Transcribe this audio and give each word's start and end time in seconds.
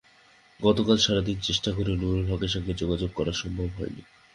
গতকাল 0.59 0.97
সারা 0.97 1.21
দিন 1.21 1.37
চেষ্টা 1.39 1.69
করেও 1.71 1.95
নুরুল 1.95 2.25
হকের 2.31 2.51
সঙ্গে 2.55 2.73
যোগাযোগ 2.73 3.09
করা 3.15 3.33
সম্ভব 3.33 3.69
হয়নি। 3.77 4.01